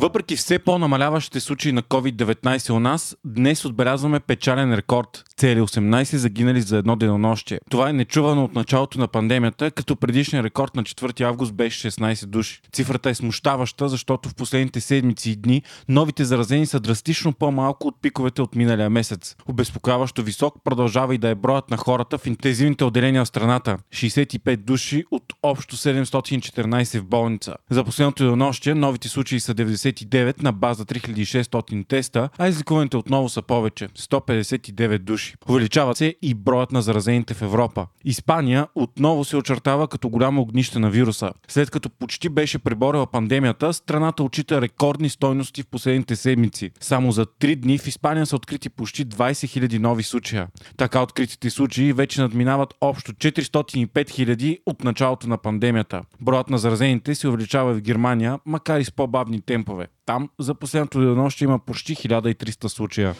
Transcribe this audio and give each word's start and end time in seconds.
Въпреки 0.00 0.36
все 0.36 0.58
по-намаляващите 0.58 1.40
случаи 1.40 1.72
на 1.72 1.82
COVID-19 1.82 2.70
у 2.70 2.80
нас, 2.80 3.16
днес 3.24 3.64
отбелязваме 3.64 4.20
печален 4.20 4.74
рекорд. 4.74 5.24
Цели 5.36 5.60
18 5.60 6.16
загинали 6.16 6.60
за 6.60 6.76
едно 6.76 6.96
денонощие. 6.96 7.60
Това 7.70 7.90
е 7.90 7.92
нечувано 7.92 8.44
от 8.44 8.54
началото 8.54 8.98
на 8.98 9.08
пандемията, 9.08 9.70
като 9.70 9.96
предишният 9.96 10.44
рекорд 10.44 10.76
на 10.76 10.82
4 10.82 11.20
август 11.20 11.54
беше 11.54 11.90
16 11.90 12.26
души. 12.26 12.60
Цифрата 12.72 13.10
е 13.10 13.14
смущаваща, 13.14 13.88
защото 13.88 14.28
в 14.28 14.34
последните 14.34 14.80
седмици 14.80 15.30
и 15.30 15.36
дни 15.36 15.62
новите 15.88 16.24
заразени 16.24 16.66
са 16.66 16.80
драстично 16.80 17.32
по-малко 17.32 17.88
от 17.88 18.02
пиковете 18.02 18.42
от 18.42 18.56
миналия 18.56 18.90
месец. 18.90 19.36
Обезпокояващо 19.46 20.22
висок 20.22 20.54
продължава 20.64 21.14
и 21.14 21.18
да 21.18 21.28
е 21.28 21.34
броят 21.34 21.70
на 21.70 21.76
хората 21.76 22.18
в 22.18 22.26
интензивните 22.26 22.84
отделения 22.84 23.24
в 23.24 23.28
страната. 23.28 23.78
65 23.94 24.56
души 24.56 25.04
от 25.10 25.24
общо 25.42 25.76
714 25.76 27.00
в 27.00 27.04
болница. 27.04 27.54
За 27.70 27.84
последното 27.84 28.24
денонощие 28.24 28.74
новите 28.74 29.08
случаи 29.08 29.40
са 29.40 29.54
90 29.54 29.87
159 29.92 30.42
на 30.42 30.52
база 30.52 30.84
3600 30.84 31.88
теста, 31.88 32.28
а 32.38 32.48
изликуваните 32.48 32.96
отново 32.96 33.28
са 33.28 33.42
повече 33.42 33.88
159 33.88 34.98
души. 34.98 35.34
Увеличава 35.48 35.96
се 35.96 36.14
и 36.22 36.34
броят 36.34 36.72
на 36.72 36.82
заразените 36.82 37.34
в 37.34 37.42
Европа. 37.42 37.86
Испания 38.04 38.66
отново 38.74 39.24
се 39.24 39.36
очертава 39.36 39.88
като 39.88 40.08
голямо 40.08 40.42
огнище 40.42 40.78
на 40.78 40.90
вируса. 40.90 41.32
След 41.48 41.70
като 41.70 41.90
почти 41.90 42.28
беше 42.28 42.58
преборила 42.58 43.06
пандемията, 43.06 43.72
страната 43.72 44.22
отчита 44.22 44.60
рекордни 44.60 45.08
стойности 45.08 45.62
в 45.62 45.66
последните 45.66 46.16
седмици. 46.16 46.70
Само 46.80 47.12
за 47.12 47.26
3 47.26 47.56
дни 47.56 47.78
в 47.78 47.86
Испания 47.86 48.26
са 48.26 48.36
открити 48.36 48.70
почти 48.70 49.06
20 49.06 49.68
000 49.68 49.78
нови 49.78 50.02
случая. 50.02 50.48
Така 50.76 51.02
откритите 51.02 51.50
случаи 51.50 51.92
вече 51.92 52.20
надминават 52.20 52.74
общо 52.80 53.12
405 53.12 53.88
000 53.88 54.58
от 54.66 54.84
началото 54.84 55.28
на 55.28 55.38
пандемията. 55.38 56.02
Броят 56.20 56.50
на 56.50 56.58
заразените 56.58 57.14
се 57.14 57.28
увеличава 57.28 57.74
в 57.74 57.80
Германия, 57.80 58.38
макар 58.46 58.80
и 58.80 58.84
с 58.84 58.90
по-бавни 58.90 59.40
темпове. 59.40 59.77
Там 60.06 60.28
за 60.38 60.54
последното 60.54 61.00
денонощие 61.00 61.44
има 61.44 61.58
почти 61.58 61.96
1300 61.96 62.68
случая. 62.68 63.14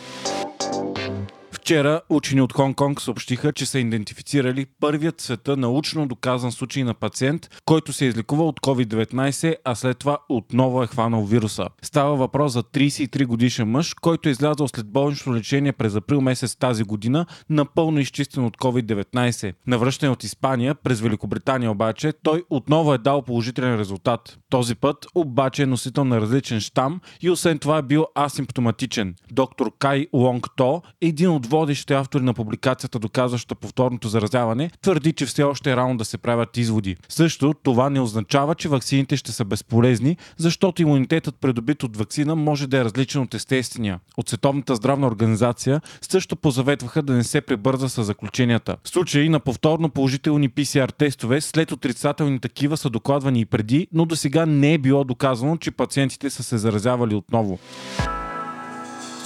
Вчера 1.69 2.01
учени 2.09 2.41
от 2.41 2.53
Хонг-Конг 2.53 3.01
съобщиха, 3.01 3.53
че 3.53 3.67
са 3.67 3.79
идентифицирали 3.79 4.67
първият 4.81 5.21
света 5.21 5.57
научно 5.57 6.09
доказан 6.09 6.53
случай 6.53 6.85
на 6.85 6.95
пациент, 6.95 7.49
който 7.65 7.93
се 7.93 8.05
е 8.05 8.09
излекува 8.09 8.45
от 8.45 8.61
COVID-19, 8.61 9.57
а 9.65 9.75
след 9.75 9.99
това 9.99 10.19
отново 10.29 10.83
е 10.83 10.87
хванал 10.87 11.25
вируса. 11.25 11.67
Става 11.83 12.17
въпрос 12.17 12.53
за 12.53 12.63
33 12.63 13.27
годишен 13.27 13.71
мъж, 13.71 13.95
който 13.95 14.29
е 14.29 14.33
излязъл 14.33 14.69
след 14.69 14.87
болнично 14.87 15.35
лечение 15.35 15.73
през 15.73 15.95
април 15.95 16.21
месец 16.21 16.57
тази 16.57 16.85
година, 16.85 17.27
напълно 17.51 18.01
изчистен 18.01 18.45
от 18.45 18.57
COVID-19. 18.57 19.55
Навръщане 19.67 20.13
от 20.13 20.25
Испания 20.25 20.75
през 20.75 21.01
Великобритания 21.01 21.71
обаче, 21.71 22.13
той 22.23 22.43
отново 22.51 22.95
е 22.95 22.99
дал 22.99 23.23
положителен 23.23 23.79
резултат. 23.79 24.39
Този 24.51 24.75
път 24.75 25.07
обаче 25.15 25.63
е 25.63 25.67
носител 25.67 26.05
на 26.05 26.21
различен 26.21 26.61
щам 26.61 27.01
и 27.21 27.31
освен 27.31 27.59
това 27.59 27.79
е 27.79 27.83
бил 27.83 28.07
асимптоматичен. 28.19 29.15
Доктор 29.33 29.73
Кай 29.79 30.07
Лонг 30.13 30.47
То, 30.57 30.83
един 31.01 31.31
от 31.31 31.47
водещите 31.59 31.95
автори 31.95 32.25
на 32.25 32.35
публикацията, 32.35 32.99
доказваща 32.99 33.55
повторното 33.55 34.09
заразяване, 34.09 34.71
твърди, 34.83 35.13
че 35.13 35.27
все 35.27 35.43
още 35.43 35.73
е 35.73 35.77
рано 35.77 35.97
да 35.97 36.05
се 36.05 36.19
правят 36.19 36.57
изводи. 36.57 36.97
Също 37.09 37.55
това 37.63 37.91
не 37.91 38.01
означава, 38.01 38.55
че 38.55 38.69
ваксините 38.69 39.17
ще 39.17 39.33
са 39.33 39.45
безполезни, 39.45 40.17
защото 40.37 40.83
имунитетът 40.83 41.35
придобит 41.41 41.83
от 41.83 41.97
вакцина 41.97 42.37
може 42.37 42.67
да 42.67 42.79
е 42.79 42.85
различен 42.85 43.23
от 43.23 43.35
естествения. 43.35 44.01
От 44.17 44.29
Световната 44.29 44.77
здравна 44.77 45.07
организация 45.07 45.81
също 46.11 46.37
позаветваха 46.37 47.03
да 47.03 47.13
не 47.13 47.25
се 47.25 47.41
прибърза 47.41 47.89
с 47.89 48.05
заключенията. 48.05 48.77
В 48.85 48.89
случаи 48.89 49.29
на 49.29 49.41
повторно 49.41 49.89
положителни 49.91 50.51
PCR 50.51 50.93
тестове 50.93 51.41
след 51.41 51.73
отрицателни 51.73 52.41
такива 52.41 52.77
са 52.77 52.91
докладвани 52.91 53.41
и 53.41 53.45
преди, 53.45 53.89
но 53.93 54.05
до 54.05 54.17
сега 54.17 54.47
не 54.47 54.75
е 54.75 54.79
било 54.79 55.05
доказано, 55.05 55.57
че 55.57 55.71
пациентите 55.71 56.31
са 56.31 56.43
се 56.43 56.59
заразявали 56.59 57.15
отново. 57.15 57.59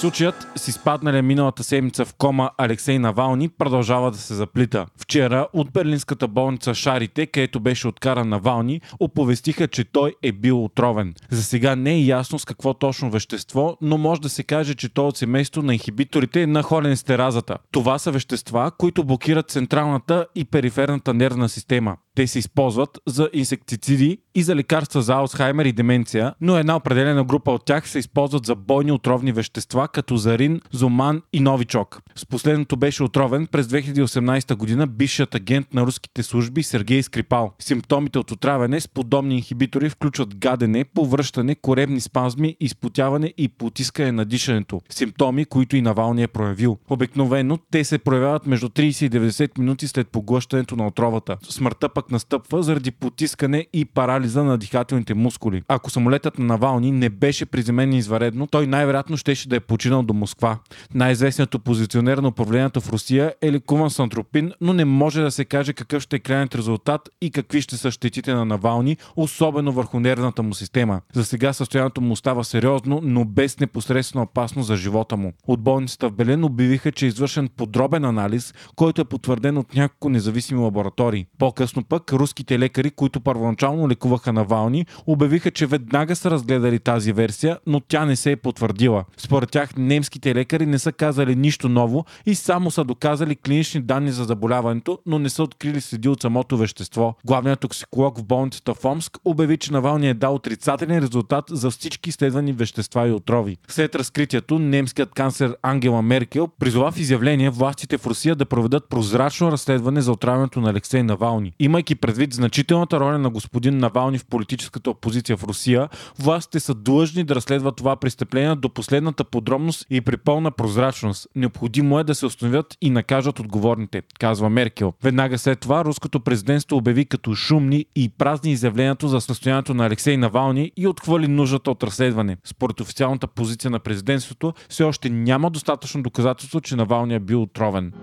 Случаят 0.03 0.47
с 0.55 0.67
изпадналия 0.67 1.23
миналата 1.23 1.63
седмица 1.63 2.05
в 2.05 2.13
кома 2.13 2.49
Алексей 2.57 2.99
Навални 2.99 3.49
продължава 3.49 4.11
да 4.11 4.17
се 4.17 4.33
заплита. 4.33 4.85
Вчера 4.97 5.47
от 5.53 5.71
берлинската 5.71 6.27
болница 6.27 6.73
Шарите, 6.73 7.25
където 7.25 7.59
беше 7.59 7.87
откаран 7.87 8.29
Навални, 8.29 8.81
оповестиха, 8.99 9.67
че 9.67 9.83
той 9.83 10.15
е 10.23 10.31
бил 10.31 10.63
отровен. 10.63 11.13
За 11.29 11.43
сега 11.43 11.75
не 11.75 11.93
е 11.93 12.03
ясно 12.03 12.39
с 12.39 12.45
какво 12.45 12.73
точно 12.73 13.09
вещество, 13.09 13.77
но 13.81 13.97
може 13.97 14.21
да 14.21 14.29
се 14.29 14.43
каже, 14.43 14.75
че 14.75 14.89
той 14.89 15.05
е 15.05 15.07
от 15.07 15.17
семейство 15.17 15.61
на 15.61 15.73
инхибиторите 15.73 16.47
на 16.47 16.63
холенстеразата. 16.63 17.57
Това 17.71 17.99
са 17.99 18.11
вещества, 18.11 18.71
които 18.77 19.03
блокират 19.03 19.51
централната 19.51 20.25
и 20.35 20.45
периферната 20.45 21.13
нервна 21.13 21.49
система. 21.49 21.97
Те 22.15 22.27
се 22.27 22.39
използват 22.39 22.99
за 23.07 23.29
инсектициди 23.33 24.17
и 24.35 24.43
за 24.43 24.55
лекарства 24.55 25.01
за 25.01 25.13
Алцхаймер 25.13 25.65
и 25.65 25.71
деменция, 25.71 26.33
но 26.41 26.57
една 26.57 26.75
определена 26.75 27.23
група 27.23 27.51
от 27.51 27.65
тях 27.65 27.89
се 27.89 27.99
използват 27.99 28.45
за 28.45 28.55
бойни 28.55 28.91
отровни 28.91 29.31
вещества, 29.31 29.87
като 29.87 30.17
Зарин, 30.17 30.61
Зоман 30.71 31.21
и 31.33 31.39
Новичок. 31.39 32.01
С 32.15 32.25
последното 32.25 32.77
беше 32.77 33.03
отровен 33.03 33.47
през 33.47 33.67
2018 33.67 34.55
година 34.55 34.87
бившият 34.87 35.35
агент 35.35 35.73
на 35.73 35.85
руските 35.85 36.23
служби 36.23 36.63
Сергей 36.63 37.03
Скрипал. 37.03 37.53
Симптомите 37.59 38.19
от 38.19 38.31
отравяне 38.31 38.79
с 38.79 38.87
подобни 38.87 39.35
инхибитори 39.35 39.89
включват 39.89 40.35
гадене, 40.35 40.85
повръщане, 40.85 41.55
коребни 41.55 42.01
спазми, 42.01 42.57
изпотяване 42.59 43.33
и 43.37 43.47
потискане 43.47 44.11
на 44.11 44.25
дишането. 44.25 44.81
Симптоми, 44.89 45.45
които 45.45 45.75
и 45.75 45.81
Навални 45.81 46.23
е 46.23 46.27
проявил. 46.27 46.77
Обикновено 46.89 47.57
те 47.71 47.83
се 47.83 47.97
проявяват 47.97 48.45
между 48.45 48.69
30 48.69 49.05
и 49.05 49.09
90 49.09 49.59
минути 49.59 49.87
след 49.87 50.07
поглъщането 50.07 50.75
на 50.75 50.87
отровата. 50.87 51.37
Смъртта 51.49 51.89
пък 51.89 52.02
настъпва 52.11 52.63
заради 52.63 52.91
потискане 52.91 53.67
и 53.73 53.85
парализа 53.85 54.43
на 54.43 54.57
дихателните 54.57 55.13
мускули. 55.13 55.61
Ако 55.67 55.89
самолетът 55.89 56.39
на 56.39 56.45
Навални 56.45 56.91
не 56.91 57.09
беше 57.09 57.45
приземен 57.45 57.93
изваредно, 57.93 58.47
той 58.47 58.67
най-вероятно 58.67 59.17
щеше 59.17 59.49
да 59.49 59.55
е 59.55 59.59
починал 59.59 60.03
до 60.03 60.13
Москва. 60.13 60.57
Най-известният 60.93 61.55
опозиционер 61.55 62.17
на 62.17 62.27
управлението 62.27 62.81
в 62.81 62.89
Русия 62.89 63.33
е 63.41 63.51
лекуван 63.51 63.89
с 63.89 63.99
антропин, 63.99 64.51
но 64.61 64.73
не 64.73 64.85
може 64.85 65.21
да 65.21 65.31
се 65.31 65.45
каже 65.45 65.73
какъв 65.73 66.03
ще 66.03 66.15
е 66.15 66.19
крайният 66.19 66.55
резултат 66.55 67.09
и 67.21 67.31
какви 67.31 67.61
ще 67.61 67.77
са 67.77 67.91
щетите 67.91 68.33
на 68.33 68.45
Навални, 68.45 68.97
особено 69.15 69.71
върху 69.71 69.99
нервната 69.99 70.43
му 70.43 70.53
система. 70.53 71.01
За 71.13 71.25
сега 71.25 71.53
състоянието 71.53 72.01
му 72.01 72.15
става 72.15 72.43
сериозно, 72.43 72.99
но 73.03 73.25
без 73.25 73.59
непосредствена 73.59 74.23
опасност 74.23 74.67
за 74.67 74.75
живота 74.75 75.17
му. 75.17 75.33
От 75.47 75.61
болницата 75.61 76.09
в 76.09 76.13
Белен 76.13 76.43
обявиха, 76.43 76.91
че 76.91 77.05
е 77.05 77.07
извършен 77.07 77.49
подробен 77.57 78.05
анализ, 78.05 78.53
който 78.75 79.01
е 79.01 79.05
потвърден 79.05 79.57
от 79.57 79.75
няколко 79.75 80.09
независими 80.09 80.59
лаборатории. 80.59 81.25
По-късно 81.37 81.83
пък 81.93 82.13
руските 82.13 82.59
лекари, 82.59 82.91
които 82.91 83.21
първоначално 83.21 83.89
лекуваха 83.89 84.33
Навални, 84.33 84.85
обявиха, 85.07 85.51
че 85.51 85.65
веднага 85.65 86.15
са 86.15 86.31
разгледали 86.31 86.79
тази 86.79 87.13
версия, 87.13 87.59
но 87.67 87.79
тя 87.79 88.05
не 88.05 88.15
се 88.15 88.31
е 88.31 88.35
потвърдила. 88.35 89.03
Според 89.17 89.51
тях 89.51 89.75
немските 89.77 90.35
лекари 90.35 90.65
не 90.65 90.79
са 90.79 90.91
казали 90.91 91.35
нищо 91.35 91.69
ново 91.69 92.05
и 92.25 92.35
само 92.35 92.71
са 92.71 92.83
доказали 92.83 93.35
клинични 93.35 93.81
данни 93.81 94.11
за 94.11 94.23
заболяването, 94.23 94.99
но 95.05 95.19
не 95.19 95.29
са 95.29 95.43
открили 95.43 95.81
следи 95.81 96.09
от 96.09 96.21
самото 96.21 96.57
вещество. 96.57 97.15
Главният 97.25 97.59
токсиколог 97.59 98.19
в 98.19 98.23
болницата 98.23 98.73
в 98.73 98.85
Омск 98.85 99.17
обяви, 99.25 99.57
че 99.57 99.73
Навални 99.73 100.09
е 100.09 100.13
дал 100.13 100.35
отрицателен 100.35 100.99
резултат 100.99 101.45
за 101.49 101.71
всички 101.71 102.09
изследвани 102.09 102.53
вещества 102.53 103.07
и 103.07 103.11
отрови. 103.11 103.57
След 103.67 103.95
разкритието, 103.95 104.59
немският 104.59 105.13
канцлер 105.13 105.57
Ангела 105.61 106.01
Меркел 106.01 106.47
призова 106.59 106.91
в 106.91 106.99
изявление 106.99 107.49
властите 107.49 107.97
в 107.97 108.07
Русия 108.07 108.35
да 108.35 108.45
проведат 108.45 108.89
прозрачно 108.89 109.51
разследване 109.51 110.01
за 110.01 110.11
отравянето 110.11 110.61
на 110.61 110.69
Алексей 110.69 111.03
Навални. 111.03 111.53
Имайки 111.83 111.95
предвид 111.95 112.33
значителната 112.33 112.99
роля 112.99 113.17
на 113.17 113.29
господин 113.29 113.77
Навални 113.77 114.17
в 114.17 114.25
политическата 114.25 114.89
опозиция 114.89 115.37
в 115.37 115.43
Русия, 115.43 115.89
властите 116.19 116.59
са 116.59 116.73
длъжни 116.73 117.23
да 117.23 117.35
разследват 117.35 117.75
това 117.75 117.95
престъпление 117.95 118.55
до 118.55 118.69
последната 118.69 119.23
подробност 119.23 119.85
и 119.89 120.01
при 120.01 120.17
пълна 120.17 120.51
прозрачност. 120.51 121.27
Необходимо 121.35 121.99
е 121.99 122.03
да 122.03 122.15
се 122.15 122.25
установят 122.25 122.77
и 122.81 122.89
накажат 122.89 123.39
отговорните, 123.39 124.01
казва 124.19 124.49
Меркел. 124.49 124.93
Веднага 125.03 125.37
след 125.37 125.59
това 125.59 125.85
руското 125.85 126.19
президентство 126.19 126.77
обяви 126.77 127.05
като 127.05 127.35
шумни 127.35 127.85
и 127.95 128.09
празни 128.09 128.51
изявлението 128.51 129.07
за 129.07 129.21
състоянието 129.21 129.73
на 129.73 129.85
Алексей 129.85 130.17
Навални 130.17 130.71
и 130.77 130.87
отхвърли 130.87 131.27
нуждата 131.27 131.71
от 131.71 131.83
разследване. 131.83 132.37
Според 132.43 132.79
официалната 132.79 133.27
позиция 133.27 133.71
на 133.71 133.79
президентството, 133.79 134.53
все 134.69 134.83
още 134.83 135.09
няма 135.09 135.49
достатъчно 135.49 136.03
доказателство, 136.03 136.61
че 136.61 136.75
Навални 136.75 137.15
е 137.15 137.19
бил 137.19 137.41
отровен. 137.41 137.93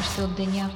Още 0.00 0.24
от 0.24 0.34
деня 0.34 0.70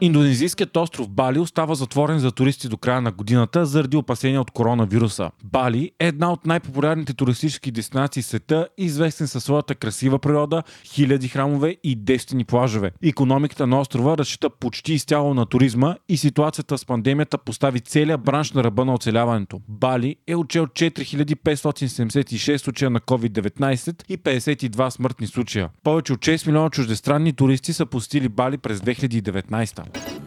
Индонезийският 0.00 0.76
остров 0.76 1.08
Бали 1.08 1.38
остава 1.38 1.74
затворен 1.74 2.18
за 2.18 2.32
туристи 2.32 2.68
до 2.68 2.76
края 2.76 3.00
на 3.00 3.12
годината 3.12 3.66
заради 3.66 3.96
опасения 3.96 4.40
от 4.40 4.50
коронавируса. 4.50 5.30
Бали 5.44 5.90
е 5.98 6.06
една 6.06 6.32
от 6.32 6.46
най-популярните 6.46 7.14
туристически 7.14 7.70
дестинации 7.70 8.22
в 8.22 8.26
света, 8.26 8.68
известен 8.78 9.28
със 9.28 9.44
своята 9.44 9.74
красива 9.74 10.18
природа, 10.18 10.62
хиляди 10.84 11.28
храмове 11.28 11.76
и 11.84 11.96
девствени 11.96 12.44
плажове. 12.44 12.90
Економиката 13.02 13.66
на 13.66 13.80
острова 13.80 14.18
разчита 14.18 14.50
почти 14.50 14.92
изцяло 14.92 15.34
на 15.34 15.46
туризма 15.46 15.96
и 16.08 16.16
ситуацията 16.16 16.78
с 16.78 16.84
пандемията 16.84 17.38
постави 17.38 17.80
целия 17.80 18.18
бранш 18.18 18.52
на 18.52 18.64
ръба 18.64 18.84
на 18.84 18.94
оцеляването. 18.94 19.60
Бали 19.68 20.16
е 20.26 20.34
отчел 20.34 20.66
4576 20.66 22.56
случая 22.56 22.90
на 22.90 23.00
COVID-19 23.00 24.04
и 24.08 24.18
52 24.18 24.88
смъртни 24.90 25.26
случая. 25.26 25.68
Повече 25.82 26.12
от 26.12 26.20
6 26.20 26.46
милиона 26.46 26.70
чуждестранни 26.70 27.32
туристи 27.32 27.72
са 27.72 27.86
посетили 27.86 28.28
Бали 28.28 28.58
през 28.58 28.80
2019. 28.80 29.87
Patreon. 29.92 30.17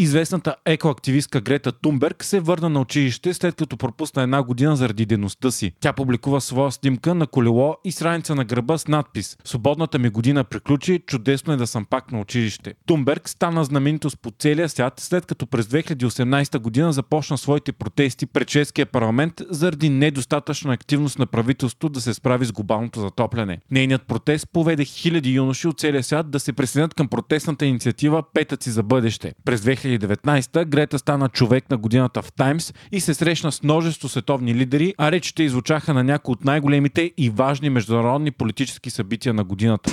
Известната 0.00 0.56
екоактивистка 0.66 1.40
Грета 1.40 1.72
Тумберг 1.72 2.24
се 2.24 2.40
върна 2.40 2.68
на 2.68 2.80
училище 2.80 3.34
след 3.34 3.54
като 3.54 3.76
пропусна 3.76 4.22
една 4.22 4.42
година 4.42 4.76
заради 4.76 5.06
дейността 5.06 5.50
си. 5.50 5.72
Тя 5.80 5.92
публикува 5.92 6.40
своя 6.40 6.72
снимка 6.72 7.14
на 7.14 7.26
колело 7.26 7.76
и 7.84 7.92
страница 7.92 8.34
на 8.34 8.44
гърба 8.44 8.78
с 8.78 8.88
надпис 8.88 9.36
Свободната 9.44 9.98
ми 9.98 10.08
година 10.08 10.44
приключи, 10.44 11.02
чудесно 11.06 11.52
е 11.52 11.56
да 11.56 11.66
съм 11.66 11.84
пак 11.84 12.12
на 12.12 12.20
училище. 12.20 12.74
Тумберг 12.86 13.28
стана 13.28 13.64
знаменитост 13.64 14.18
по 14.22 14.30
целия 14.38 14.68
свят 14.68 15.00
след 15.00 15.26
като 15.26 15.46
през 15.46 15.66
2018 15.66 16.58
година 16.58 16.92
започна 16.92 17.38
своите 17.38 17.72
протести 17.72 18.26
пред 18.26 18.48
чешския 18.48 18.86
парламент 18.86 19.42
заради 19.50 19.88
недостатъчна 19.88 20.72
активност 20.72 21.18
на 21.18 21.26
правителството 21.26 21.88
да 21.88 22.00
се 22.00 22.14
справи 22.14 22.44
с 22.44 22.52
глобалното 22.52 23.00
затопляне. 23.00 23.58
Нейният 23.70 24.06
протест 24.06 24.46
поведе 24.52 24.84
хиляди 24.84 25.30
юноши 25.30 25.68
от 25.68 25.80
целия 25.80 26.02
свят 26.02 26.30
да 26.30 26.40
се 26.40 26.52
присъединят 26.52 26.94
към 26.94 27.08
протестната 27.08 27.66
инициатива 27.66 28.22
Петъци 28.34 28.70
за 28.70 28.82
бъдеще. 28.82 29.32
През 29.44 29.60
2019 29.98 30.64
Грета 30.64 30.98
стана 30.98 31.28
човек 31.28 31.70
на 31.70 31.76
годината 31.76 32.22
в 32.22 32.32
Таймс 32.32 32.72
и 32.92 33.00
се 33.00 33.14
срещна 33.14 33.52
с 33.52 33.62
множество 33.62 34.08
световни 34.08 34.54
лидери, 34.54 34.94
а 34.98 35.12
речите 35.12 35.42
излучаха 35.42 35.94
на 35.94 36.04
някои 36.04 36.32
от 36.32 36.44
най-големите 36.44 37.12
и 37.16 37.30
важни 37.30 37.70
международни 37.70 38.30
политически 38.30 38.90
събития 38.90 39.34
на 39.34 39.44
годината. 39.44 39.90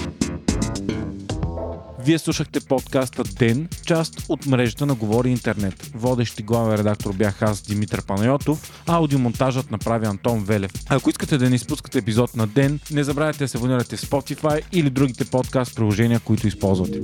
Вие 2.07 2.19
слушахте 2.19 2.59
подкаста 2.59 3.23
Ден, 3.23 3.67
част 3.85 4.25
от 4.29 4.45
мрежата 4.45 4.85
на 4.85 4.95
Говори 4.95 5.29
Интернет. 5.29 5.91
Водещи 5.93 6.43
главен 6.43 6.79
редактор 6.79 7.13
бях 7.13 7.41
аз, 7.41 7.61
Димитър 7.61 8.05
Панайотов, 8.05 8.83
аудиомонтажът 8.87 9.71
направи 9.71 10.05
Антон 10.05 10.43
Велев. 10.43 10.71
Ако 10.89 11.09
искате 11.09 11.37
да 11.37 11.49
не 11.49 11.55
изпускате 11.55 11.97
епизод 11.97 12.35
на 12.35 12.47
Ден, 12.47 12.79
не 12.91 13.03
забравяйте 13.03 13.39
да 13.39 13.47
се 13.47 13.57
абонирате 13.57 13.97
в 13.97 14.01
Spotify 14.01 14.61
или 14.73 14.89
другите 14.89 15.25
подкаст 15.25 15.75
приложения, 15.75 16.19
които 16.19 16.47
използвате. 16.47 16.99